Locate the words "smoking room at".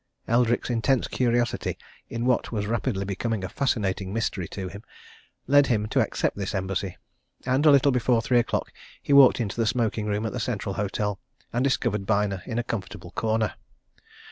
9.67-10.33